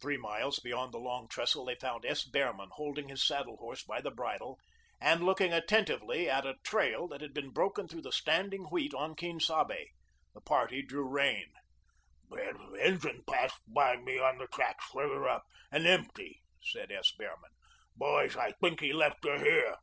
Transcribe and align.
Three 0.00 0.16
miles 0.16 0.58
beyond 0.58 0.92
the 0.92 0.98
Long 0.98 1.28
Trestle, 1.28 1.64
they 1.64 1.76
found 1.76 2.04
S. 2.04 2.24
Behrman 2.24 2.70
holding 2.72 3.08
his 3.08 3.24
saddle 3.24 3.56
horse 3.58 3.84
by 3.84 4.00
the 4.00 4.10
bridle, 4.10 4.58
and 5.00 5.22
looking 5.24 5.52
attentively 5.52 6.28
at 6.28 6.44
a 6.44 6.56
trail 6.64 7.06
that 7.06 7.20
had 7.20 7.32
been 7.32 7.50
broken 7.50 7.86
through 7.86 8.02
the 8.02 8.10
standing 8.10 8.64
wheat 8.72 8.92
on 8.92 9.14
Quien 9.14 9.38
Sabe. 9.38 9.86
The 10.34 10.40
party 10.40 10.82
drew 10.82 11.08
rein. 11.08 11.52
"The 12.28 12.58
engine 12.80 13.22
passed 13.24 13.60
me 13.68 14.18
on 14.18 14.38
the 14.38 14.48
tracks 14.52 14.84
further 14.86 15.28
up, 15.28 15.44
and 15.70 15.86
empty," 15.86 16.42
said 16.60 16.90
S. 16.90 17.12
Behrman. 17.16 17.52
"Boys, 17.94 18.36
I 18.36 18.54
think 18.60 18.80
he 18.80 18.92
left 18.92 19.22
her 19.24 19.38
here." 19.38 19.76